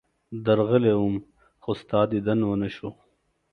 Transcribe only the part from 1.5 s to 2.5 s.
خو ستا دیدن